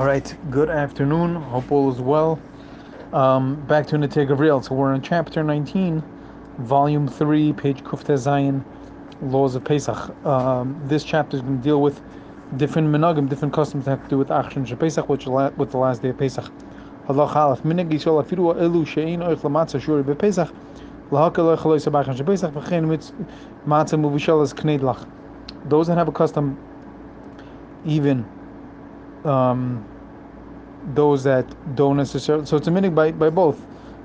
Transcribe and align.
All 0.00 0.06
right, 0.06 0.34
good 0.50 0.70
afternoon. 0.70 1.34
Hope 1.34 1.70
all 1.70 1.92
is 1.92 2.00
well. 2.00 2.40
Um, 3.12 3.60
back 3.66 3.86
to 3.88 3.96
Nitei 3.96 4.26
Gavriel. 4.26 4.64
So 4.64 4.74
we're 4.74 4.94
in 4.94 5.02
chapter 5.02 5.44
19, 5.44 6.02
volume 6.60 7.06
3, 7.06 7.52
page 7.52 7.84
Kufta 7.84 8.14
Zayin, 8.14 8.64
Laws 9.30 9.56
of 9.56 9.64
Pesach. 9.64 10.08
Um, 10.24 10.80
this 10.86 11.04
chapter 11.04 11.36
is 11.36 11.42
going 11.42 11.58
to 11.58 11.62
deal 11.62 11.82
with 11.82 12.00
different 12.56 12.88
minagim, 12.88 13.28
different 13.28 13.52
customs 13.52 13.84
that 13.84 13.90
have 13.90 14.02
to 14.04 14.08
do 14.08 14.16
with 14.16 14.28
Achshon 14.28 14.64
Pesach, 14.80 15.06
which 15.06 15.26
with 15.26 15.70
the 15.70 15.76
last 15.76 16.00
day 16.00 16.08
of 16.08 16.16
Pesach. 16.16 16.50
Halach 17.06 17.36
Aleph. 17.36 17.60
Yisrael 17.60 18.24
afiru 18.24 18.56
elu 18.56 18.86
she'ein 18.86 19.20
oich 19.20 19.82
shuri 19.82 20.02
shepesach 20.02 20.50
v'chein 21.10 22.86
mitz 22.86 23.12
matzah 23.66 24.54
knedlach. 24.54 25.06
Those 25.68 25.88
that 25.88 25.98
have 25.98 26.08
a 26.08 26.12
custom, 26.12 26.56
even 27.84 28.24
um, 29.24 29.84
those 30.94 31.24
that 31.24 31.46
don't 31.76 31.96
necessarily. 31.96 32.46
So 32.46 32.56
it's 32.56 32.68
a 32.68 32.70
minig 32.70 32.94
by, 32.94 33.12
by 33.12 33.30
both. 33.30 33.60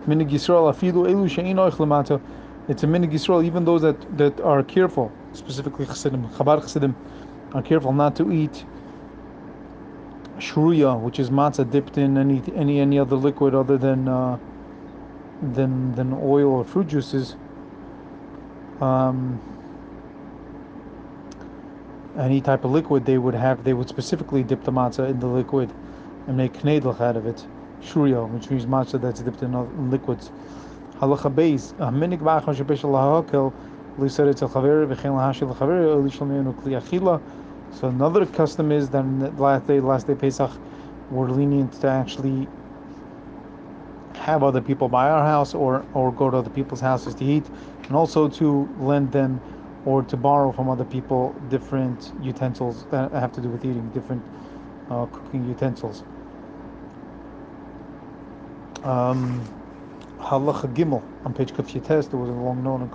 Minig 0.08 0.30
Yisrael 0.30 0.72
afilu 0.74 1.08
elu 1.08 1.30
she'in 1.30 1.58
oich. 1.58 2.22
It's 2.68 2.84
a 2.84 2.88
minig 2.88 3.12
Yisrael, 3.12 3.44
even 3.44 3.66
those 3.66 3.82
that, 3.82 4.18
that 4.18 4.40
are 4.42 4.64
careful, 4.64 5.12
specifically 5.34 5.86
Chassidim, 5.86 6.28
Chabad 6.30 6.62
Chassidim, 6.62 6.96
are 7.54 7.62
careful 7.62 7.94
not 7.94 8.16
to 8.18 8.32
eat 8.32 8.66
shruya, 10.38 11.00
which 11.00 11.20
is 11.20 11.30
matzah 11.30 11.70
dipped 11.70 11.98
in 11.98 12.18
any 12.18 12.42
any 12.56 12.80
any 12.80 13.00
other 13.00 13.16
liquid 13.16 13.56
other 13.56 13.78
than 13.78 14.08
uh, 14.08 14.38
than 15.54 15.94
than 15.96 16.14
oil 16.14 16.52
or 16.52 16.64
fruit 16.66 16.88
juices. 16.88 17.36
Um, 18.82 19.40
any 22.18 22.42
type 22.42 22.64
of 22.64 22.72
liquid 22.72 23.06
they 23.06 23.18
would 23.18 23.36
have, 23.36 23.64
they 23.64 23.74
would 23.74 23.90
specifically 23.90 24.44
dip 24.44 24.64
the 24.64 24.72
matzah 24.72 25.10
in 25.10 25.20
the 25.20 25.28
liquid 25.28 25.72
and 26.28 26.38
make 26.38 26.54
knedlach 26.62 27.02
out 27.02 27.18
of 27.18 27.26
it, 27.26 27.46
shruya, 27.84 28.28
which 28.30 28.50
means 28.50 28.66
matzah 28.66 29.00
that's 29.02 29.22
dipped 29.22 29.42
in 29.44 29.92
liquids. 29.92 30.32
Halacha 31.00 31.34
beis, 31.34 31.74
achila. 36.76 37.22
So 37.74 37.88
another 37.90 38.26
custom 38.26 38.72
is 38.72 38.90
that 38.90 39.40
last 39.40 39.68
day, 39.68 39.80
last 39.80 40.08
day 40.08 40.16
Pesach, 40.16 40.52
we're 41.12 41.30
lenient 41.30 41.74
to 41.82 41.88
actually 41.88 42.48
have 44.16 44.44
other 44.44 44.62
people 44.62 44.88
buy 44.90 45.10
our 45.10 45.24
house 45.24 45.54
or 45.54 45.86
or 45.94 46.12
go 46.12 46.32
to 46.32 46.38
other 46.38 46.50
people's 46.50 46.80
houses 46.80 47.14
to 47.16 47.26
eat, 47.26 47.44
and 47.88 47.96
also 47.96 48.28
to 48.28 48.68
lend 48.80 49.12
them 49.12 49.40
or 49.86 50.02
to 50.04 50.18
borrow 50.18 50.52
from 50.52 50.70
other 50.70 50.84
people 50.86 51.34
different 51.50 52.12
utensils 52.22 52.86
that 52.90 53.12
have 53.12 53.32
to 53.34 53.42
do 53.42 53.50
with 53.50 53.64
eating, 53.64 53.88
different 53.90 54.24
uh, 54.90 55.06
cooking 55.06 55.48
utensils. 55.48 56.04
Um, 58.84 59.42
Halacha 60.20 60.74
Gimel 60.74 61.04
on 61.24 61.34
page 61.34 61.52
was 61.54 62.30
a 62.30 62.34
long 62.34 62.66
on 62.66 62.90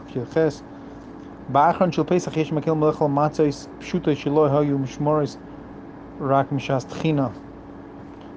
Ba'achron 1.53 1.93
shel 1.93 2.05
Pesach 2.05 2.37
yesh 2.37 2.51
pshuto 2.51 4.15
hayu 4.51 4.79
mishmoris 4.79 5.37
rak 6.19 6.49
mishas 6.51 6.87
tchina. 6.87 7.33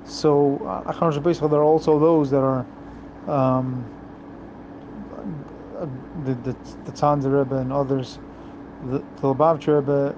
So 0.06 0.58
uh, 0.66 0.92
achron 0.92 1.14
shel 1.14 1.22
Pesach, 1.22 1.50
there 1.50 1.60
are 1.60 1.64
also 1.64 2.00
those 2.00 2.32
that 2.32 2.42
are 2.42 2.66
um, 3.28 3.86
uh, 5.78 5.86
the 6.26 6.34
the, 6.34 6.56
the 6.86 7.30
Rebbe 7.30 7.58
and 7.58 7.72
others 7.72 8.18
the, 8.84 9.00
the 9.00 9.34
Lubavitcher 9.36 9.80
Rebbe, 9.80 10.16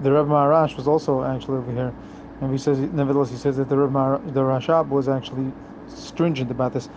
the 0.00 0.12
Rebbe 0.12 0.28
Maharash 0.28 0.76
was 0.76 0.88
also 0.88 1.24
actually 1.24 1.58
over 1.58 1.72
here, 1.72 1.94
and 2.40 2.52
he 2.52 2.58
says, 2.58 2.78
nevertheless, 2.78 3.30
he 3.30 3.36
says 3.36 3.56
that 3.56 3.68
the 3.68 3.76
Rebbe 3.76 3.92
Mar- 3.92 4.20
the 4.24 4.42
Rashab 4.42 4.88
was 4.88 5.08
actually 5.08 5.52
stringent 5.86 6.50
about 6.50 6.72
this. 6.72 6.88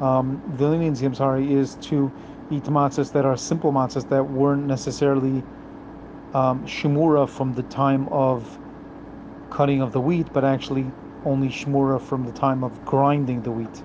Um, 0.00 0.42
the 0.56 0.68
leniency, 0.68 1.06
I'm 1.06 1.14
sorry, 1.14 1.52
is 1.52 1.76
to 1.76 2.12
eat 2.50 2.64
matzahs 2.64 3.12
that 3.12 3.24
are 3.24 3.36
simple 3.36 3.72
matzahs 3.72 4.08
that 4.08 4.24
weren't 4.24 4.66
necessarily 4.66 5.44
um, 6.34 6.64
shmura 6.66 7.28
from 7.28 7.54
the 7.54 7.62
time 7.64 8.08
of 8.10 8.58
cutting 9.50 9.82
of 9.82 9.92
the 9.92 10.00
wheat, 10.00 10.32
but 10.32 10.44
actually 10.44 10.92
only 11.24 11.48
shmura 11.48 12.00
from 12.00 12.24
the 12.24 12.32
time 12.32 12.64
of 12.64 12.84
grinding 12.84 13.42
the 13.42 13.52
wheat, 13.52 13.82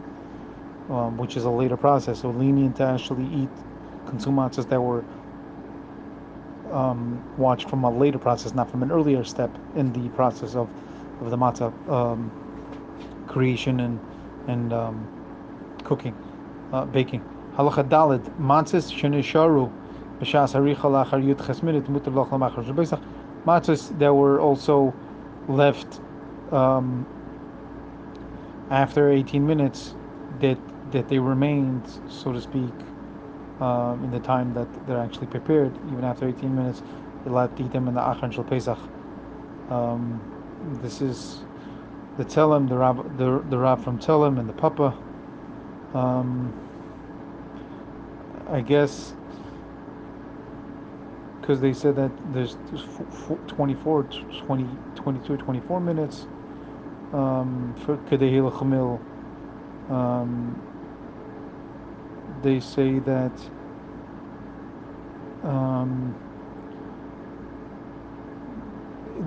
um, 0.90 1.18
which 1.18 1.38
is 1.38 1.46
a 1.46 1.50
later 1.50 1.78
process. 1.78 2.20
So 2.22 2.32
lenient 2.32 2.78
to 2.78 2.84
actually 2.84 3.26
eat, 3.28 3.50
consume 4.06 4.38
matzahs 4.38 4.68
that 4.70 4.82
were 4.82 5.06
um, 6.72 7.22
watched 7.38 7.70
from 7.70 7.84
a 7.84 7.90
later 7.92 8.20
process, 8.20 8.54
not 8.54 8.70
from 8.70 8.84
an 8.84 8.92
earlier 8.92 9.24
step 9.24 9.56
in 9.76 9.92
the 9.94 10.10
process 10.10 10.56
of, 10.56 10.70
of 11.22 11.32
the 11.32 11.38
matzah 11.38 11.72
um, 11.90 12.32
creation 13.28 13.80
and 13.80 14.00
and 14.48 14.74
um, 14.74 15.08
cooking, 15.84 16.16
uh, 16.74 16.86
baking. 16.86 17.22
Halacha 17.56 17.88
Dalid, 17.88 18.24
matzahs 18.40 18.92
shenisharu 18.92 19.72
b'shas 20.20 20.54
haricha 20.54 20.90
lachar 20.90 21.24
yud 21.24 21.36
chesminit 21.36 21.86
mutar 21.88 22.14
loch 22.14 22.30
lamachar 22.30 22.64
shebesach. 22.66 23.02
Matzahs 23.46 23.98
that 24.00 24.14
were 24.14 24.40
also 24.40 24.94
left 25.48 26.00
um, 26.52 27.06
after 28.70 29.10
18 29.12 29.46
minutes, 29.46 29.96
that 30.40 30.58
that 30.92 31.08
they 31.08 31.20
remained, 31.20 31.84
so 32.08 32.32
to 32.32 32.42
speak, 32.42 32.74
um, 33.60 34.04
in 34.04 34.12
the 34.12 34.20
time 34.20 34.54
that 34.54 34.68
they're 34.88 35.00
actually 35.00 35.28
prepared, 35.28 35.74
even 35.92 36.04
after 36.04 36.28
18 36.28 36.56
minutes, 36.56 36.82
you're 37.24 37.34
allowed 37.34 37.56
to 37.58 37.64
eat 37.64 37.72
them 37.72 37.88
in 37.88 37.94
the 37.94 38.02
Achan 38.02 38.32
Shel 38.32 38.44
Pesach. 38.44 38.78
Um, 39.70 40.22
this 40.82 41.02
is 41.02 41.42
the 42.18 42.26
Telem, 42.26 42.68
the 42.70 42.78
Rab, 42.78 43.18
the, 43.18 43.44
the 43.50 43.58
Rab 43.58 43.84
from 43.84 44.00
Telem, 44.00 44.40
and 44.40 44.48
the 44.48 44.54
Papa. 44.54 44.98
Um, 45.94 46.54
I 48.50 48.62
guess 48.62 49.14
because 51.50 51.62
they 51.62 51.74
said 51.74 51.96
that 51.96 52.12
there's 52.32 52.58
24, 53.48 54.04
20, 54.04 54.68
22, 54.94 55.38
24 55.38 55.80
minutes 55.82 56.28
um, 57.12 57.74
for 57.84 57.98
Kedehil 57.98 58.52
Chamil. 58.52 59.00
Um, 59.90 60.62
they 62.44 62.60
say 62.60 63.00
that 63.00 63.32
um, 65.44 66.16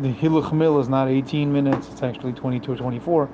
the 0.01 0.13
Hiluch 0.13 0.53
Mil 0.53 0.81
is 0.81 0.89
not 0.89 1.09
18 1.09 1.53
minutes, 1.53 1.89
it's 1.91 2.03
actually 2.03 2.33
22 2.33 2.73
or 2.73 2.77
24. 2.77 3.29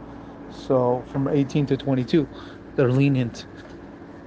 So 0.50 1.04
from 1.12 1.28
18 1.28 1.66
to 1.66 1.76
22, 1.76 2.28
they're 2.76 2.90
lenient 2.90 3.46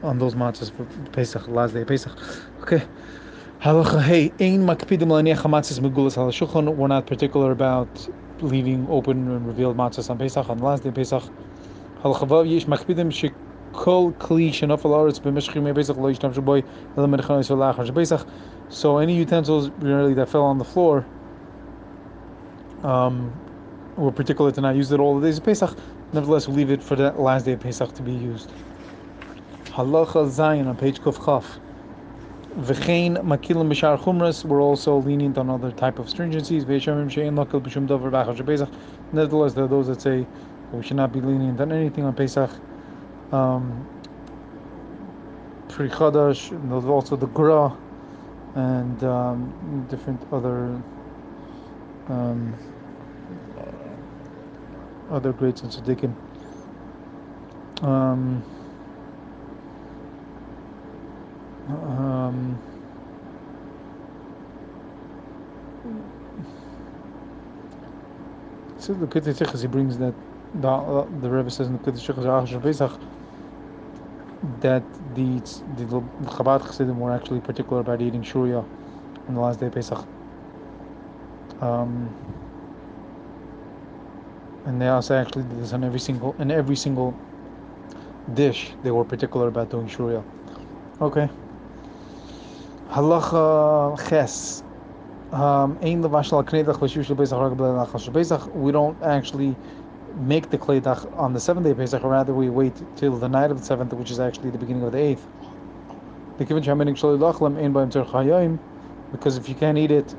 on 0.03 0.17
those 0.17 0.35
matzahs 0.35 0.72
for 0.72 0.85
Pesach, 1.11 1.47
last 1.47 1.73
day 1.73 1.81
of 1.81 1.88
Pesach. 1.88 2.11
Okay. 2.61 2.84
Halacha 3.61 4.01
hey, 4.01 4.29
makpidim 4.40 5.07
matzahs. 5.07 6.75
We're 6.75 6.88
not 6.88 7.06
particular 7.06 7.51
about 7.51 8.07
leaving 8.41 8.88
open 8.90 9.29
and 9.29 9.45
revealed 9.45 9.78
matzahs 9.78 10.09
on 10.09 10.17
Pesach 10.17 10.50
on 10.50 10.57
last 10.59 10.84
day 10.84 10.90
of 10.90 10.95
Pesach. 10.95 11.23
Makpidim 12.03 13.11
shik 13.11 13.34
kol 13.74 14.12
kli 14.14 14.50
shenofel 14.52 14.92
aretz 14.92 15.20
b'meshchim 15.20 15.74
Pesach 15.74 15.98
lo 15.98 16.12
yishtam 16.12 16.34
shaboy 16.34 16.64
elam 16.98 17.12
menachon 17.12 17.40
yisrael 17.40 17.74
lachar 17.76 17.94
Pesach. 17.94 18.28
So 18.70 18.98
any 19.00 19.16
utensils 19.16 19.70
really 19.80 20.14
that 20.14 20.30
fell 20.30 20.44
on 20.44 20.58
the 20.58 20.66
floor 20.66 21.06
um, 22.84 23.32
were 23.98 24.12
particular 24.12 24.52
to 24.52 24.62
not 24.62 24.76
use 24.76 24.92
it 24.92 25.00
all 25.00 25.20
the 25.20 25.28
days 25.28 25.38
of 25.38 25.44
Pesach. 25.44 25.78
Nevertheless, 26.14 26.48
we 26.48 26.56
leave 26.56 26.72
it 26.72 26.84
for 26.84 26.96
that 26.96 27.20
last 27.20 27.46
day 27.46 27.54
of 27.54 27.59
Pesach 27.59 27.94
to 27.94 28.02
be 28.02 28.12
used. 28.12 28.52
Halacha 29.66 30.28
Zayin 30.30 30.68
on 30.68 30.76
page 30.76 31.00
Kuf 31.00 31.24
Chaf. 31.26 31.59
V'chein 32.58 33.18
makilim 33.24 33.70
b'shar 33.70 33.98
chumras. 33.98 34.44
We're 34.44 34.62
also 34.62 34.98
lenient 34.98 35.38
on 35.38 35.50
other 35.50 35.72
type 35.72 36.00
of 36.00 36.08
stringencies. 36.08 36.66
V'yeshamim 36.66 37.09
she'en 37.09 37.36
lakil 37.36 37.62
b'shum 37.62 37.88
davar 37.88 38.12
b'achar 38.12 38.46
Pesach. 38.46 38.70
Nevertheless, 39.14 39.53
there 39.53 39.66
are 39.66 39.70
those 39.70 39.88
that 39.88 40.02
say 40.02 40.28
we 40.72 40.84
should 40.84 40.97
not 40.97 41.12
be 41.12 41.22
lenient 41.22 41.59
on 41.62 41.72
anything 41.72 42.03
on 42.03 42.14
Pesach. 42.14 42.50
Um, 43.31 43.87
Pri 45.69 45.89
Chadash, 45.89 46.51
and 46.51 46.72
also 46.73 47.16
the 47.16 47.28
Gra, 47.28 47.75
and 48.55 49.03
um, 49.03 49.87
different 49.89 50.22
other 50.33 50.81
um, 52.09 52.53
other 55.09 55.31
greats 55.31 55.61
and 55.61 55.72
tzaddikim. 55.72 56.13
Um, 57.83 58.43
um, 61.69 62.59
so 68.78 68.93
the 68.93 69.07
Kiddush 69.07 69.61
he 69.61 69.67
brings 69.67 69.97
that 69.97 70.13
the, 70.55 71.07
the 71.22 71.29
Rebbe 71.29 71.49
says 71.49 71.67
in 71.67 71.73
the 71.73 71.79
Kiddush 71.79 72.07
Pesach 72.61 72.99
that 74.61 74.84
the 75.16 75.40
the 75.78 75.85
Chabad 76.26 76.66
Chassidim 76.66 76.99
were 76.99 77.11
actually 77.11 77.41
particular 77.41 77.82
about 77.82 78.02
eating 78.02 78.23
shuriya 78.23 78.66
on 79.28 79.35
the 79.35 79.41
last 79.41 79.59
day 79.59 79.67
of 79.67 79.73
Pesach. 79.73 80.03
Um, 81.61 82.16
and 84.66 84.82
they 84.82 84.88
also 84.88 85.16
actually 85.16 85.43
did 85.43 85.61
this 85.61 85.73
on 85.73 85.84
every 85.84 85.99
single 85.99 86.35
in 86.40 86.52
every 86.52 86.76
single 86.76 87.16
dish. 88.34 88.72
They 88.84 88.91
were 88.91 89.05
particular 89.05 89.47
about 89.47 89.70
doing 89.70 89.88
shuriel. 89.88 90.23
Okay. 91.02 91.29
Halacha 92.90 93.97
ches. 94.09 94.64
Um, 95.32 95.78
we 98.53 98.72
don't 98.72 99.02
actually 99.02 99.55
make 100.16 100.49
the 100.49 100.58
kleidach 100.58 101.05
on 101.17 101.34
the 101.34 101.40
seventh 101.40 101.66
day 101.66 101.72
of 101.72 101.78
Pesach, 101.78 102.03
or 102.03 102.11
rather 102.11 102.34
we 102.34 102.49
wait 102.49 102.73
till 102.96 103.17
the 103.17 103.29
night 103.29 103.52
of 103.52 103.58
the 103.58 103.63
seventh, 103.63 103.93
which 103.93 104.11
is 104.11 104.19
actually 104.19 104.52
the 104.52 104.58
beginning 104.58 104.84
of 104.84 104.91
the 104.91 104.99
eighth. 104.99 105.28
Because 106.37 106.67
if 109.37 109.49
you 109.49 109.55
can't 109.55 109.78
eat 109.78 109.91
it, 109.91 110.16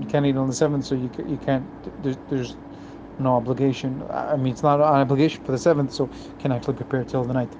you 0.00 0.06
can't 0.06 0.26
eat 0.26 0.30
it 0.30 0.36
on 0.36 0.46
the 0.46 0.54
seventh, 0.54 0.84
so 0.84 0.94
you 0.94 1.10
you 1.26 1.38
can't. 1.38 1.64
There's, 2.02 2.16
there's 2.28 2.56
no 3.18 3.36
obligation. 3.36 4.02
I 4.10 4.36
mean, 4.36 4.52
it's 4.52 4.62
not 4.62 4.80
an 4.80 5.00
obligation 5.00 5.42
for 5.44 5.52
the 5.52 5.58
seventh, 5.58 5.92
so 5.92 6.04
you 6.04 6.10
can 6.38 6.52
actually 6.52 6.74
prepare 6.74 7.04
till 7.04 7.24
the 7.24 7.34
night. 7.34 7.52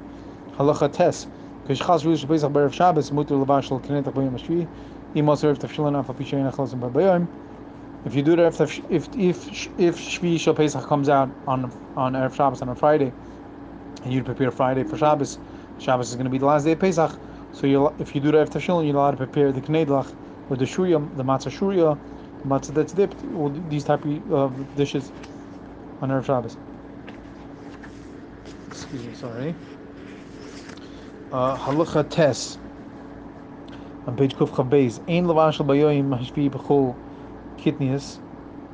Halacha 0.57 0.93
tes. 0.93 1.27
If 8.09 8.15
you 8.15 8.23
do 8.23 8.37
that, 8.37 8.59
if 8.59 8.79
if 8.89 9.15
if 9.15 9.69
if 9.79 9.99
Shvi 9.99 10.41
Shal 10.41 10.55
Pesach 10.55 10.83
comes 10.87 11.11
out 11.11 11.29
on 11.47 11.71
on 11.95 12.15
Erev 12.15 12.35
Shabbos 12.35 12.63
on 12.63 12.71
a 12.71 12.75
Friday, 12.75 13.13
and 14.03 14.15
you 14.15 14.25
prepare 14.25 14.51
Friday 14.51 14.83
for 14.83 14.97
Shabbos, 14.97 15.37
Shabbos 15.79 16.09
is 16.09 16.15
going 16.15 16.25
to 16.25 16.31
be 16.31 16.39
the 16.39 16.47
last 16.47 16.65
day 16.65 16.73
of 16.73 16.81
Pesach. 16.81 17.15
So 17.53 17.67
you 17.67 17.95
if 17.99 18.15
you 18.15 18.23
do 18.23 18.33
the 18.33 18.39
Tefillin, 18.47 18.87
you're 18.87 18.97
allowed 18.97 19.11
to 19.11 19.19
prepare 19.19 19.53
the 19.53 19.61
Knedlach 19.61 20.11
or 20.49 20.57
the 20.57 20.65
Shuriyam, 20.65 21.15
the 21.19 21.23
Matzah 21.23 21.53
Shuriya, 21.53 21.99
the 22.43 22.49
Matzah 22.49 22.73
that's 22.73 22.95
dipped, 22.95 23.23
or 23.35 23.51
these 23.51 23.85
type 23.85 24.03
of 24.31 24.75
dishes 24.75 25.13
on 26.01 26.09
Erev 26.09 26.25
Shabbos. 26.25 26.57
Excuse 28.69 29.05
me, 29.05 29.13
sorry. 29.13 29.55
Uh, 31.31 31.59
halacha 31.59 32.09
tes 32.09 32.57
on 34.07 34.17
page 34.17 34.35
Kuf 34.35 34.49
Chavbeis. 34.49 34.99
Ein 35.07 35.27
levashal 35.27 35.67
bayoyim 35.67 36.19
hashvi 36.19 36.49
b'chol 36.49 36.97
kitnius 37.59 38.19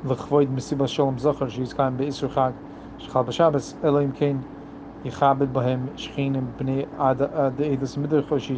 l'chvoid 0.03 0.49
mesibas 0.49 0.89
shalom 0.89 1.17
zachar 1.19 1.49
she's 1.49 1.73
kaim 1.73 1.97
be'isur 1.97 2.29
chag 2.29 2.53
shchal 2.99 3.25
b'shabbos 3.25 3.73
elohim 3.83 4.11
kain 4.11 4.43
yichabed 5.03 5.51
b'hem 5.53 5.89
shchinim 5.95 6.47
b'nei 6.57 6.87
ad 6.99 7.21
uh, 7.21 7.51
edus 7.59 7.95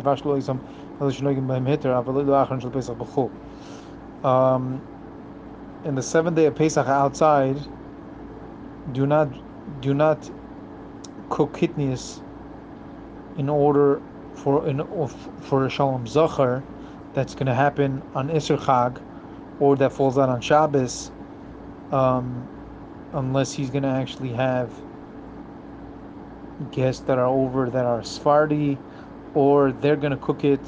vash 0.04 0.26
lo 0.26 0.36
elo 0.36 1.12
b'hem 1.52 1.68
hitter 1.68 1.90
achron 1.92 2.62
shel 2.62 2.72
pesach 2.72 2.98
b'chol 2.98 3.30
um, 4.24 4.82
in 5.86 5.96
the 5.96 6.02
seventh 6.02 6.36
day 6.36 6.46
of 6.46 6.56
Pesach 6.56 6.88
outside, 6.88 7.58
do 8.94 9.06
not 9.06 9.30
do 9.82 9.94
not 9.94 10.30
cook 11.30 11.58
kidneys 11.58 12.22
in 13.38 13.50
order 13.50 14.02
for 14.36 14.66
an 14.68 14.84
for 15.42 15.66
a 15.66 15.70
shalom 15.70 16.08
zachar 16.08 16.64
that's 17.14 17.36
going 17.36 17.48
to 17.48 17.54
happen 17.54 18.02
on 18.16 18.30
Isser 18.30 18.58
Chag 18.58 19.02
or 19.60 19.76
that 19.78 19.92
falls 19.92 20.18
out 20.18 20.30
on 20.30 20.42
Shabbos, 20.42 21.12
um, 21.92 22.48
unless 23.14 23.54
he's 23.54 23.70
going 23.70 23.84
to 23.84 23.90
actually 23.90 24.30
have 24.34 24.72
guests 26.72 27.04
that 27.04 27.18
are 27.18 27.28
over 27.28 27.70
that 27.70 27.86
are 27.86 28.04
Sephardi, 28.04 28.78
or 29.34 29.72
they're 29.72 29.96
going 29.96 30.12
to 30.12 30.18
cook 30.18 30.44
it, 30.44 30.62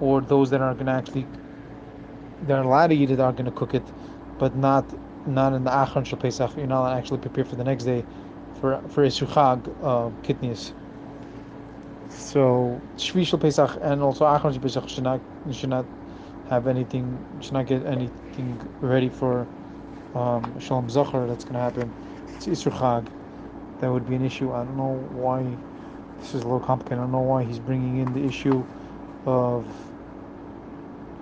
or 0.00 0.20
those 0.20 0.50
that 0.50 0.60
are 0.60 0.74
going 0.74 0.86
to 0.86 0.92
actually 0.92 1.26
they're 2.42 2.62
allowed 2.62 2.88
to 2.88 2.96
eat 2.96 3.10
it 3.10 3.20
are 3.20 3.32
going 3.32 3.46
to 3.46 3.50
cook 3.50 3.74
it, 3.74 3.82
but 4.38 4.54
not 4.56 4.84
not 5.26 5.52
in 5.52 5.64
the 5.64 5.70
Achron 5.70 6.04
Shal 6.06 6.18
Pesach. 6.18 6.56
You're 6.56 6.66
not 6.66 6.96
actually 6.96 7.18
prepare 7.18 7.44
for 7.44 7.56
the 7.56 7.64
next 7.64 7.84
day 7.84 8.04
for 8.60 8.80
for 8.88 9.04
Isuchag 9.04 9.68
uh, 9.82 10.10
kidneys. 10.22 10.72
So 12.08 12.80
Shvi 12.96 13.26
Shal 13.26 13.38
Pesach 13.38 13.78
and 13.82 14.02
also 14.02 14.24
Achron 14.24 14.52
Shal 14.52 14.62
Pesach 14.62 14.88
should 14.88 15.04
not 15.04 15.20
should 15.52 15.70
not 15.70 15.86
have 16.48 16.66
anything 16.68 17.26
should 17.40 17.54
not 17.54 17.66
get 17.66 17.86
anything 17.86 18.60
ready 18.80 19.10
for 19.10 19.50
um, 20.14 20.58
Shalom 20.60 20.90
Zachar 20.90 21.26
that's 21.28 21.44
going 21.44 21.54
to 21.54 21.60
happen. 21.60 21.94
It's 22.36 22.46
Isuchag 22.46 23.08
that 23.78 23.92
would 23.92 24.06
be 24.06 24.14
an 24.16 24.24
issue. 24.24 24.52
I 24.52 24.64
don't 24.64 24.76
know 24.76 25.08
why 25.10 25.60
this 26.18 26.34
is 26.34 26.42
a 26.42 26.46
little 26.46 26.60
complicated. 26.60 26.98
I 27.00 27.02
don't 27.02 27.12
know 27.12 27.20
why 27.22 27.44
he's 27.44 27.60
bringing 27.60 27.98
in 27.98 28.12
the 28.12 28.24
issue 28.24 28.66
of 29.26 29.92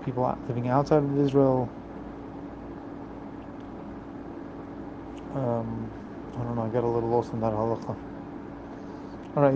people 0.00 0.25
living 0.49 0.69
outside 0.69 1.03
of 1.05 1.19
Israel. 1.19 1.75
Um, 5.31 5.94
I 6.37 6.44
don't 6.44 6.56
know. 6.56 6.62
I 6.65 6.70
got 6.70 6.85
a 6.85 6.88
little 6.88 7.11
lost 7.11 7.32
in 7.32 7.41
that 7.41 7.53
halacha. 7.53 7.99
All 9.37 9.43
right. 9.43 9.55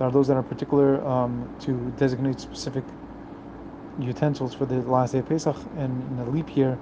There 0.00 0.08
are 0.08 0.10
those 0.10 0.28
that 0.28 0.36
are 0.38 0.42
particular 0.42 1.06
um, 1.06 1.46
to 1.60 1.74
designate 1.98 2.40
specific 2.40 2.84
utensils 4.00 4.54
for 4.54 4.64
the 4.64 4.76
last 4.76 5.12
day 5.12 5.18
of 5.18 5.28
Pesach, 5.28 5.54
and 5.76 5.92
in 6.18 6.26
a 6.26 6.30
leap 6.30 6.56
year 6.56 6.78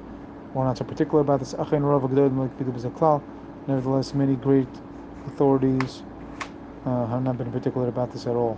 we're 0.54 0.62
not 0.62 0.78
so 0.78 0.84
particular 0.84 1.22
about 1.22 1.40
this. 1.40 1.52
Nevertheless, 3.66 4.14
many 4.14 4.36
great 4.36 4.68
authorities 5.26 6.02
uh, 6.86 7.06
have 7.06 7.24
not 7.24 7.36
been 7.38 7.50
particular 7.50 7.88
about 7.88 8.12
this 8.12 8.24
at 8.28 8.36
all. 8.36 8.56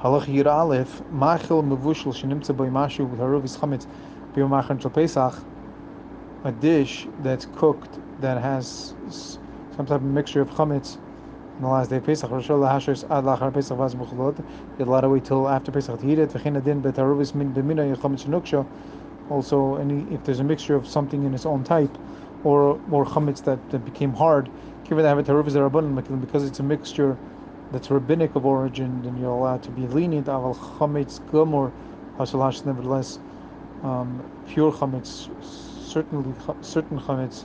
Halach 0.00 0.26
Yir 0.26 0.48
Aleph, 0.48 1.00
Machil 1.12 1.62
Mevushel 1.62 2.12
Shenimtza 2.12 2.56
Boy 2.56 2.66
Mashu 2.66 3.08
with 3.08 3.20
Haruvis 3.20 3.56
Chametz 3.56 3.86
Biyomachan 4.34 4.82
Shal 4.82 4.90
Pesach, 4.90 5.44
a 6.42 6.50
dish 6.50 7.06
that's 7.22 7.46
cooked 7.54 8.00
that 8.20 8.42
has 8.42 8.96
some 9.76 9.86
type 9.86 10.00
of 10.00 10.02
mixture 10.02 10.40
of 10.40 10.50
chametz 10.50 10.96
in 11.56 11.62
the 11.62 11.68
last 11.68 11.90
day 11.90 11.96
of 11.96 12.04
Pesach. 12.04 12.30
Rosh 12.30 12.48
Hashos 12.48 13.04
Ad 13.10 13.24
Lachar 13.24 13.52
Pesach 13.52 13.76
Vaz 13.76 13.94
Buchlot. 13.94 14.44
You're 14.78 15.00
to 15.00 15.08
wait 15.08 15.24
till 15.24 15.48
after 15.48 15.72
Pesach 15.72 16.00
to 16.00 16.10
eat 16.10 16.18
it. 16.18 16.30
V'chein 16.30 16.56
Adin 16.56 16.82
Min 16.82 17.52
B'mina 17.52 18.66
also 19.30 19.76
any 19.76 20.06
if 20.14 20.22
there's 20.24 20.40
a 20.40 20.44
mixture 20.44 20.74
of 20.74 20.86
something 20.86 21.24
in 21.24 21.34
its 21.34 21.46
own 21.46 21.64
type 21.64 21.90
or 22.44 22.80
or 22.90 23.04
chametz 23.04 23.42
that, 23.42 23.58
that 23.70 23.84
became 23.84 24.12
hard 24.12 24.48
given 24.84 25.02
that 25.02 25.16
have 25.16 25.28
a 25.28 26.16
because 26.16 26.44
it's 26.44 26.60
a 26.60 26.62
mixture 26.62 27.16
that's 27.72 27.90
rabbinic 27.90 28.36
of 28.36 28.46
origin 28.46 29.02
then 29.02 29.16
you're 29.18 29.30
allowed 29.30 29.62
to 29.62 29.70
be 29.70 29.86
lenient 29.88 30.26
aval 30.26 30.56
chametz 30.56 31.20
gomor 31.32 31.72
hasalash 32.18 32.64
nevertheless 32.64 33.18
um, 33.82 34.22
pure 34.48 34.70
chametz 34.72 35.28
certainly 35.42 36.32
certain 36.62 37.00
chametz 37.00 37.44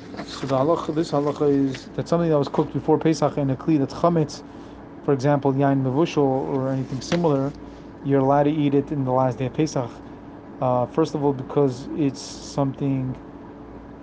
So 0.41 0.47
the 0.47 0.57
halacha, 0.57 0.95
this 0.95 1.11
halacha 1.11 1.69
is 1.69 1.85
that 1.95 2.07
something 2.07 2.27
that 2.27 2.39
was 2.39 2.47
cooked 2.47 2.73
before 2.73 2.97
Pesach 2.97 3.37
in 3.37 3.51
a 3.51 3.55
kli 3.55 3.77
that's 3.77 3.93
chametz, 3.93 4.41
for 5.05 5.13
example, 5.13 5.53
yain 5.53 5.83
mevushal 5.83 6.23
or 6.23 6.69
anything 6.69 6.99
similar, 6.99 7.53
you're 8.03 8.21
allowed 8.21 8.43
to 8.45 8.49
eat 8.49 8.73
it 8.73 8.91
in 8.91 9.05
the 9.05 9.11
last 9.11 9.37
day 9.37 9.45
of 9.45 9.53
Pesach. 9.53 9.91
Uh, 10.59 10.87
first 10.87 11.13
of 11.13 11.23
all, 11.23 11.31
because 11.31 11.87
it's 11.95 12.19
something, 12.19 13.15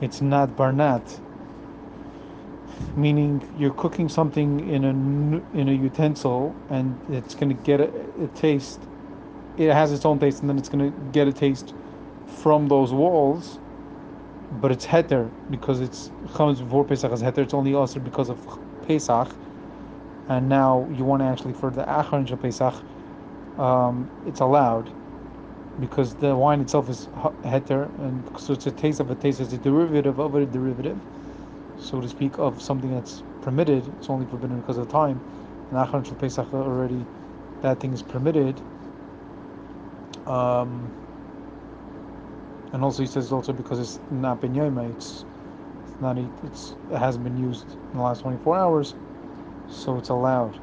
it's 0.00 0.20
not 0.20 0.50
barnat, 0.50 1.02
meaning 2.96 3.42
you're 3.58 3.74
cooking 3.74 4.08
something 4.08 4.60
in 4.70 4.84
a 4.84 5.58
in 5.58 5.68
a 5.68 5.72
utensil 5.72 6.54
and 6.70 6.96
it's 7.10 7.34
going 7.34 7.48
to 7.48 7.62
get 7.64 7.80
a, 7.80 7.90
a, 8.22 8.28
taste. 8.36 8.78
It 9.56 9.72
has 9.72 9.90
its 9.90 10.04
own 10.04 10.20
taste, 10.20 10.42
and 10.42 10.48
then 10.48 10.56
it's 10.56 10.68
going 10.68 10.92
to 10.92 10.96
get 11.10 11.26
a 11.26 11.32
taste 11.32 11.74
from 12.28 12.68
those 12.68 12.92
walls. 12.92 13.58
But 14.50 14.72
it's 14.72 14.86
heter 14.86 15.30
because 15.50 15.80
it's 15.80 16.10
comes 16.34 16.60
before 16.60 16.84
Pesach 16.84 17.12
as 17.12 17.22
heter. 17.22 17.38
It's 17.38 17.54
only 17.54 17.74
also 17.74 18.00
because 18.00 18.30
of 18.30 18.46
Pesach, 18.82 19.28
and 20.28 20.48
now 20.48 20.88
you 20.92 21.04
want 21.04 21.22
to 21.22 21.26
actually 21.26 21.54
for 21.54 21.70
the 21.70 21.82
Achron 21.84 22.26
Pesach, 22.40 22.74
um, 23.58 24.08
it's 24.26 24.40
allowed 24.40 24.90
because 25.80 26.14
the 26.16 26.36
wine 26.36 26.60
itself 26.60 26.88
is 26.88 27.08
heter, 27.44 27.90
and 28.00 28.28
so 28.38 28.52
it's 28.54 28.66
a 28.66 28.72
taste 28.72 29.00
of 29.00 29.10
a 29.10 29.14
taste. 29.14 29.40
It's 29.40 29.52
a 29.52 29.58
derivative 29.58 30.18
of 30.18 30.34
a 30.34 30.46
derivative, 30.46 31.00
so 31.78 32.00
to 32.00 32.08
speak, 32.08 32.38
of 32.38 32.62
something 32.62 32.94
that's 32.94 33.22
permitted. 33.42 33.88
It's 33.98 34.10
only 34.10 34.26
forbidden 34.26 34.58
because 34.58 34.78
of 34.78 34.88
time. 34.88 35.22
And 35.70 35.78
Achron 35.78 36.06
Shal 36.06 36.16
Pesach 36.16 36.52
already, 36.54 37.06
that 37.62 37.80
thing 37.80 37.92
is 37.92 38.02
permitted. 38.02 38.62
Um, 40.26 40.92
and 42.72 42.82
also 42.84 43.02
he 43.02 43.06
says 43.08 43.32
also 43.32 43.52
because 43.52 43.78
it's 43.78 44.00
not 44.10 44.40
been 44.40 44.54
yoma, 44.54 44.90
it's 44.94 45.24
not 46.00 46.16
it's 46.44 46.74
it 46.90 46.98
hasn't 46.98 47.24
been 47.24 47.38
used 47.38 47.66
in 47.92 47.98
the 47.98 48.02
last 48.02 48.22
24 48.22 48.56
hours, 48.56 48.94
so 49.68 49.96
it's 49.98 50.08
allowed. 50.08 50.58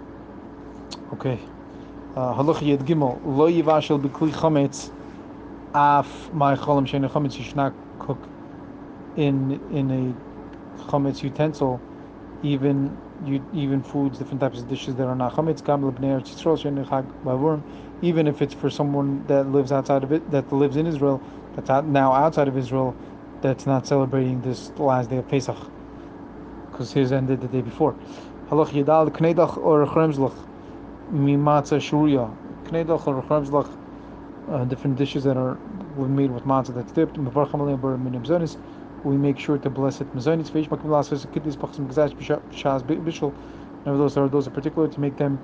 Okay. 1.13 1.39
Uh, 2.15 2.33
Halach 2.33 2.65
Yed 2.65 2.79
Gimel 2.81 3.19
Lo 3.25 3.49
Yivashel 3.49 4.01
B'Kli 4.01 4.31
Chametz 4.31 4.91
Af 5.73 6.33
My 6.33 6.55
Cholam 6.55 6.87
Shein 6.87 7.07
Chametz. 7.09 7.37
You 7.37 7.43
should 7.43 7.55
not 7.57 7.73
cook 7.99 8.17
in 9.17 9.59
in 9.71 9.91
a 9.91 10.81
chametz 10.83 11.21
utensil, 11.23 11.79
even 12.43 12.95
you 13.25 13.45
even 13.53 13.81
foods, 13.81 14.17
different 14.17 14.39
types 14.39 14.59
of 14.59 14.69
dishes 14.69 14.95
that 14.95 15.07
are 15.07 15.15
not 15.15 15.33
chametz. 15.33 15.63
Gam 15.63 15.81
lebnei 15.83 16.21
Yisrael 16.21 16.57
shein 16.57 16.85
chag. 16.85 17.63
Even 18.01 18.27
if 18.27 18.41
it's 18.41 18.53
for 18.53 18.69
someone 18.69 19.25
that 19.27 19.47
lives 19.51 19.71
outside 19.71 20.03
of 20.03 20.11
it, 20.11 20.29
that 20.31 20.51
lives 20.51 20.75
in 20.75 20.85
Israel, 20.85 21.21
that's 21.55 21.69
out, 21.69 21.85
now 21.85 22.13
outside 22.13 22.47
of 22.47 22.57
Israel, 22.57 22.95
that's 23.41 23.65
not 23.65 23.87
celebrating 23.87 24.41
this 24.41 24.71
last 24.77 25.09
day 25.09 25.17
of 25.17 25.27
Pesach, 25.27 25.57
because 26.71 26.91
his 26.93 27.11
ended 27.11 27.41
the 27.41 27.47
day 27.47 27.61
before. 27.61 27.95
Halach 28.49 28.69
yedal 28.69 29.09
knedach 29.09 29.57
or 29.57 29.85
chremzlach 29.85 30.35
mimatzah 31.11 31.79
shuria. 31.79 32.33
Knedach 32.65 33.07
or 33.07 33.23
chremzlach, 33.23 33.69
uh, 34.49 34.65
different 34.65 34.97
dishes 34.97 35.23
that 35.23 35.37
are 35.37 35.57
made 35.97 36.29
with 36.31 36.43
matzah 36.43 36.73
that's 36.73 36.91
dipped 36.91 37.17
we 39.05 39.17
make 39.17 39.37
sure 39.37 39.57
to 39.57 39.69
bless 39.69 40.01
it. 40.01 40.07
Nevertheless, 43.85 44.17
are 44.17 44.27
those 44.27 44.47
are 44.47 44.51
particular 44.51 44.87
to 44.87 44.99
make 44.99 45.17
them 45.17 45.39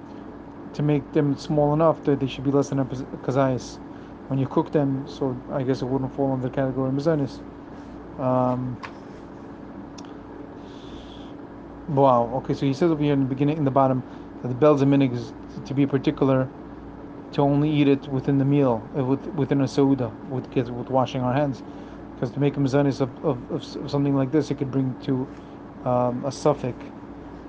to 0.73 0.81
make 0.81 1.11
them 1.13 1.37
small 1.37 1.73
enough 1.73 2.03
that 2.05 2.19
they 2.19 2.27
should 2.27 2.43
be 2.43 2.49
less 2.49 2.69
than 2.69 2.79
a 2.79 2.85
kazayis. 2.85 3.77
When 4.31 4.39
you 4.39 4.47
cook 4.47 4.71
them, 4.71 5.05
so 5.09 5.35
I 5.51 5.61
guess 5.61 5.81
it 5.81 5.85
wouldn't 5.87 6.15
fall 6.15 6.31
under 6.31 6.47
the 6.47 6.55
category 6.55 6.87
of 6.87 6.95
mizanis. 6.95 7.37
Um, 8.17 8.77
wow. 11.89 12.31
Okay, 12.35 12.53
so 12.53 12.65
he 12.65 12.73
says 12.73 12.91
over 12.91 13.03
here 13.03 13.11
in 13.11 13.19
the 13.19 13.25
beginning, 13.25 13.57
in 13.57 13.65
the 13.65 13.71
bottom, 13.71 14.01
that 14.41 14.47
the 14.47 14.53
bells 14.53 14.81
and 14.81 14.89
minig 14.89 15.13
is 15.13 15.33
to 15.65 15.73
be 15.73 15.85
particular 15.85 16.47
to 17.33 17.41
only 17.41 17.69
eat 17.69 17.89
it 17.89 18.07
within 18.07 18.37
the 18.37 18.45
meal, 18.45 18.81
uh, 18.97 19.03
with, 19.03 19.19
within 19.35 19.59
a 19.59 19.65
sauda, 19.65 20.09
with 20.29 20.47
with 20.55 20.89
washing 20.89 21.19
our 21.19 21.33
hands 21.33 21.61
because 22.13 22.31
to 22.31 22.39
make 22.39 22.55
a 22.55 22.59
mizanis 22.61 23.01
of, 23.01 23.09
of, 23.25 23.51
of, 23.51 23.91
something 23.91 24.15
like 24.15 24.31
this, 24.31 24.49
it 24.49 24.55
could 24.55 24.71
bring 24.71 24.95
to 25.01 25.27
um, 25.83 26.23
a 26.23 26.31
suffix, 26.31 26.77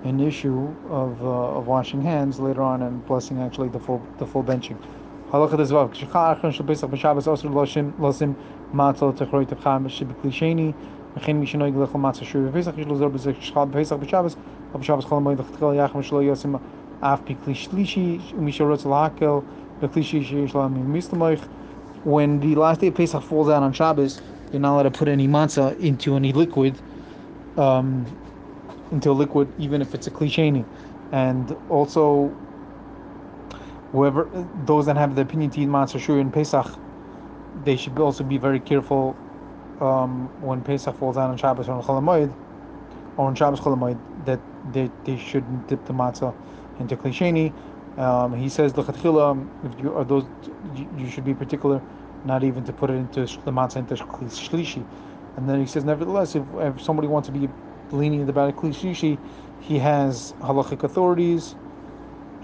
an 0.02 0.18
issue 0.18 0.74
of, 0.90 1.22
uh, 1.22 1.58
of 1.58 1.68
washing 1.68 2.02
hands 2.02 2.40
later 2.40 2.62
on 2.62 2.82
and 2.82 3.06
blessing 3.06 3.40
actually 3.40 3.68
the 3.68 3.78
full 3.78 4.04
the 4.18 4.26
full 4.26 4.42
benching. 4.42 4.82
Halacha 5.31 5.57
dezvav 5.57 5.89
kshcha 5.91 6.21
achron 6.35 6.51
shel 6.53 6.65
pesach 6.65 6.89
b'shabbos 6.89 7.27
osur 7.27 7.51
loshim 7.51 7.93
losim 7.93 8.35
matzah 8.73 9.13
techroy 9.15 9.45
tefcham 9.45 9.87
shebikli 9.87 10.31
sheni 10.31 10.75
וכן 11.17 11.37
מי 11.37 11.47
שנוהג 11.47 11.75
לאכול 11.75 12.01
מצה 12.01 12.25
שוב 12.25 12.45
בפסח 12.45 12.77
יש 12.77 12.85
לו 12.85 12.95
זור 12.95 13.09
בזה 13.09 13.31
שחל 13.39 13.65
בפסח 13.65 13.95
בשבס 13.95 14.35
או 14.73 14.79
בשבס 14.79 15.05
חול 15.05 15.17
המועד 15.17 15.39
לכתחילה 15.39 15.75
יחם 15.75 16.01
שלא 16.01 16.23
יעשים 16.23 16.55
אף 16.99 17.21
בכלי 17.29 17.55
שלישי 17.55 18.19
ומי 18.37 18.51
שרוצה 18.51 18.89
להקל 18.89 19.39
בכלי 19.81 20.03
שלישי 20.03 20.29
שיש 20.29 20.53
לו 20.53 20.69
מסתמך 20.69 21.47
when 22.05 22.39
the 22.39 22.55
last 22.55 22.81
day 22.81 22.87
of 22.87 22.95
Pesach 22.95 23.23
falls 23.23 23.49
out 23.49 23.63
on 23.63 23.73
Shabbos 23.73 24.21
you're 24.51 24.61
not 24.61 24.73
allowed 24.73 24.83
to 24.83 24.91
put 24.91 25.07
any 25.07 25.27
matzah 25.27 25.77
into 25.79 26.15
any 26.15 26.31
liquid, 26.31 26.75
um, 27.57 28.05
into 28.91 29.11
a 29.11 29.13
liquid, 29.13 29.51
even 29.57 29.81
if 29.81 29.93
it's 29.93 30.07
a 30.07 30.11
cliche. 30.11 30.63
And 31.11 31.55
also, 31.69 32.31
whoever 33.92 34.28
those 34.64 34.86
that 34.86 34.96
have 34.96 35.14
the 35.14 35.22
opinion 35.22 35.50
to 35.50 35.60
eat 35.60 35.68
matzah 35.68 36.00
sure 36.00 36.18
in 36.18 36.30
Pesach, 36.30 36.66
they 37.64 37.76
should 37.76 37.98
also 37.98 38.24
be 38.24 38.38
very 38.38 38.58
careful 38.58 39.14
um, 39.80 40.28
when 40.40 40.62
Pesach 40.62 40.96
falls 40.96 41.16
on 41.16 41.36
Shabbos 41.36 41.68
or 41.68 41.72
on 41.72 41.82
Cholamoid, 41.82 42.34
or 43.16 43.28
on 43.28 43.34
Shabbos 43.34 43.60
Cholamoid, 43.60 43.98
that 44.24 44.40
they, 44.72 44.90
they 45.04 45.18
shouldn't 45.18 45.68
dip 45.68 45.84
the 45.86 45.92
matzah 45.92 46.34
into 46.80 46.96
klisheni. 46.96 47.52
Um, 47.98 48.34
he 48.34 48.48
says 48.48 48.72
the 48.72 48.82
if 48.82 49.04
you 49.04 49.18
are 49.94 50.04
those, 50.04 50.24
you, 50.74 50.88
you 50.96 51.10
should 51.10 51.26
be 51.26 51.34
particular 51.34 51.82
not 52.24 52.42
even 52.44 52.64
to 52.64 52.72
put 52.72 52.88
it 52.88 52.94
into 52.94 53.20
the 53.44 53.50
matzah 53.50 53.76
into 53.76 53.94
shlishi. 53.94 54.84
And 55.36 55.48
then 55.48 55.60
he 55.60 55.66
says, 55.66 55.84
nevertheless, 55.84 56.34
if, 56.34 56.42
if 56.56 56.80
somebody 56.80 57.08
wants 57.08 57.26
to 57.28 57.32
be 57.32 57.48
lenient 57.90 58.30
about 58.30 58.50
a 58.50 58.52
shlishi, 58.52 59.18
he 59.60 59.78
has 59.78 60.32
halachic 60.40 60.82
authorities. 60.82 61.54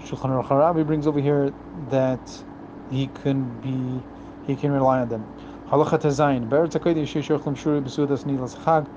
Shulchan 0.05 0.29
Aruch 0.29 0.47
Harabi 0.47 0.85
brings 0.85 1.05
over 1.07 1.19
here 1.19 1.53
that 1.89 2.43
he 2.89 3.07
can 3.07 3.59
be, 3.61 4.03
he 4.47 4.55
can 4.55 4.71
rely 4.71 4.99
on 5.01 5.09
them. 5.09 5.25
Halachat 5.69 6.01
Hazayin. 6.01 6.49
Be'eretz 6.49 6.71
HaKodesh 6.71 7.21
Yeshochem 7.21 7.55
Shuri 7.57 7.81
B'sudas 7.81 8.25
Nilas 8.25 8.55
Chag. 8.55 8.87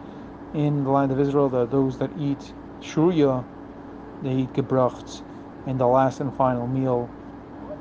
In 0.54 0.84
the 0.84 0.90
land 0.90 1.12
of 1.12 1.20
Israel, 1.20 1.48
there 1.48 1.62
are 1.62 1.66
those 1.66 1.98
that 1.98 2.10
eat 2.16 2.52
shuria, 2.82 3.44
they 4.22 4.32
eat 4.32 4.52
gebracht, 4.52 5.22
in 5.66 5.78
the 5.78 5.86
last 5.86 6.20
and 6.20 6.34
final 6.34 6.66
meal 6.66 7.10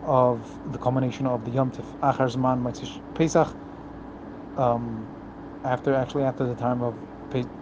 of 0.04 0.40
the 0.72 0.78
combination 0.78 1.28
of 1.28 1.44
the 1.46 1.52
Yom 1.52 1.72
Tif 1.72 1.86
Achar 2.02 2.34
Zman 2.34 2.62
Pesach, 3.14 3.54
um, 4.58 5.08
after 5.64 5.94
actually 5.94 6.24
after 6.24 6.46
the 6.46 6.56
time 6.56 6.82
of 6.82 6.96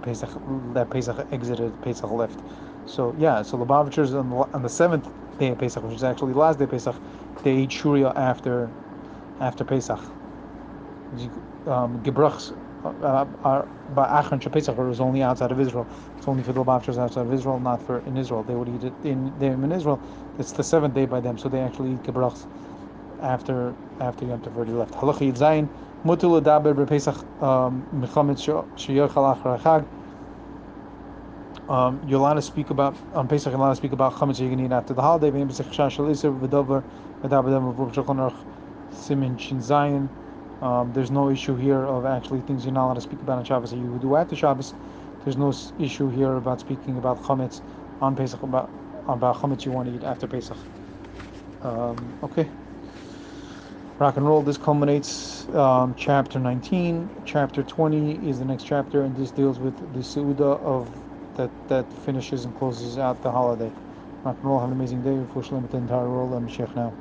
Pesach 0.02 0.30
that 0.74 0.90
Pesach 0.90 1.28
exited, 1.32 1.80
Pesach 1.82 2.10
left. 2.10 2.40
So 2.86 3.14
yeah, 3.18 3.42
so 3.42 3.58
Lubavitchers 3.58 4.18
on 4.18 4.30
the, 4.30 4.36
on 4.54 4.62
the 4.64 4.70
seventh 4.70 5.08
day 5.40 5.50
of 5.50 5.60
Pesach, 5.60 5.84
which 5.84 5.96
is 5.96 6.04
actually 6.06 6.34
the 6.34 6.40
last 6.40 6.60
day 6.60 6.66
of 6.66 6.72
Pesach, 6.72 6.98
they 7.44 7.56
eat 7.58 7.72
Shuria 7.72 8.14
after 8.16 8.72
after 9.40 9.66
Pesach. 9.66 10.02
Um, 11.68 12.02
Gebrachs 12.04 12.54
uh, 12.86 13.26
are 13.44 13.70
by 13.90 14.08
Achron 14.08 14.42
Pesach 14.52 14.78
was 14.78 15.00
only 15.02 15.24
outside 15.24 15.52
of 15.52 15.60
Israel. 15.60 15.90
It's 16.18 16.28
only 16.28 16.44
for 16.44 16.54
the 16.54 16.64
Lubavitchers 16.64 16.98
outside 17.00 17.22
of 17.28 17.34
Israel, 17.34 17.60
not 17.60 17.84
for 17.84 18.00
in 18.02 18.18
Israel. 18.18 18.44
They 18.44 18.56
would 18.56 18.70
eat 18.70 18.84
it 18.84 18.96
in 19.04 19.38
them 19.40 19.64
in 19.64 19.72
Israel. 19.72 20.04
It's 20.38 20.52
the 20.54 20.64
seventh 20.64 20.94
day 20.96 21.06
by 21.06 21.22
them, 21.22 21.38
so 21.38 21.50
they 21.50 21.62
actually 21.62 21.94
eat 21.94 22.04
Gebrachs 22.04 22.48
after 23.20 23.76
after 24.00 24.26
Yom 24.26 24.42
Tov 24.42 24.56
already 24.56 24.74
left. 24.74 24.94
Halacha 24.96 25.32
Yitzayin 25.32 25.70
Mutul 26.06 26.42
Daber 26.42 26.74
BePesach 26.76 27.24
um, 27.44 27.88
Mechamet 27.94 28.38
Sheyochal 28.78 29.38
Achar. 29.60 29.88
Um, 31.70 32.02
you're 32.08 32.20
allowed 32.20 32.34
to 32.34 32.42
speak 32.42 32.72
about 32.72 32.98
on 33.14 33.28
Pesach. 33.28 33.52
You're 33.52 33.60
allowed 33.60 33.70
to 33.70 33.76
speak 33.76 33.92
about 33.92 34.14
chametz 34.14 34.40
you're 34.40 34.50
going 34.50 34.58
to 34.58 34.66
eat 34.66 34.72
after 34.72 34.96
the 34.96 35.02
holiday. 35.04 35.30
Simin 38.92 39.38
Shin 39.38 39.60
Zayin. 39.60 40.10
Um, 40.64 40.92
there's 40.94 41.12
no 41.12 41.30
issue 41.30 41.56
here 41.56 41.86
of 41.86 42.06
actually 42.06 42.42
things 42.42 42.66
you're 42.66 42.74
not 42.74 42.86
allowed 42.86 42.96
to 42.96 43.02
speak 43.02 43.22
about 43.22 43.38
on 43.38 43.46
Shabbos 43.46 43.70
that 43.70 43.78
you 43.78 43.86
would 43.86 44.02
do 44.02 44.16
after 44.16 44.36
Shabbos. 44.36 44.74
There's 45.24 45.38
no 45.38 45.54
issue 45.80 46.10
here 46.10 46.36
about 46.38 46.60
speaking 46.60 46.98
about 46.98 47.22
chametz 47.22 47.62
on 48.02 48.16
Pesach 48.16 48.42
about 48.42 48.70
about 49.08 49.36
chametz 49.38 49.64
you 49.64 49.72
want 49.72 49.90
to 49.90 49.96
eat 49.96 50.04
after 50.04 50.26
Pesach. 50.28 50.58
Um, 51.62 52.18
okay. 52.24 52.50
Rock 54.00 54.18
and 54.18 54.26
roll. 54.26 54.42
This 54.42 54.58
culminates 54.58 55.48
um, 55.50 55.94
chapter 55.96 56.40
19. 56.40 57.10
Chapter 57.26 57.62
20 57.62 58.28
is 58.28 58.40
the 58.40 58.46
next 58.46 58.64
chapter, 58.64 59.04
and 59.04 59.16
this 59.16 59.30
deals 59.30 59.60
with 59.60 59.78
the 59.94 60.00
Suuda 60.00 60.60
of 60.62 60.90
that 61.40 61.52
that 61.70 61.94
finishes 61.94 62.46
and 62.46 62.56
closes 62.56 63.00
out 63.00 63.24
the 63.24 63.32
holiday. 63.34 63.74
Rock 64.26 64.40
and 64.44 64.52
roll. 64.52 64.62
Have 64.62 64.70
an 64.70 64.74
amazing 64.74 65.04
day. 65.04 65.26
Full 65.34 65.44
the 65.72 65.78
entire 65.80 66.10
world. 66.12 66.36
I'm 66.36 66.48
Sheikh 66.50 66.76
now. 66.78 66.98